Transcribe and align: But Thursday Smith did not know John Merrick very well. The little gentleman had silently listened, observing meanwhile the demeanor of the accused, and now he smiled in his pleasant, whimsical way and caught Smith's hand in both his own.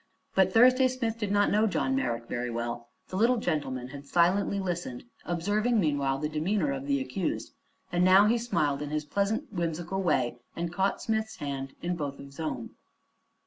But 0.33 0.51
Thursday 0.51 0.87
Smith 0.87 1.19
did 1.19 1.31
not 1.31 1.51
know 1.51 1.67
John 1.67 1.95
Merrick 1.95 2.25
very 2.27 2.49
well. 2.49 2.89
The 3.09 3.17
little 3.17 3.37
gentleman 3.37 3.89
had 3.89 4.07
silently 4.07 4.59
listened, 4.59 5.03
observing 5.25 5.79
meanwhile 5.79 6.17
the 6.17 6.27
demeanor 6.27 6.71
of 6.71 6.87
the 6.87 6.99
accused, 6.99 7.53
and 7.91 8.03
now 8.03 8.25
he 8.25 8.39
smiled 8.39 8.81
in 8.81 8.89
his 8.89 9.05
pleasant, 9.05 9.53
whimsical 9.53 10.01
way 10.01 10.39
and 10.55 10.73
caught 10.73 11.03
Smith's 11.03 11.35
hand 11.35 11.75
in 11.83 11.95
both 11.95 12.17
his 12.17 12.39
own. 12.39 12.71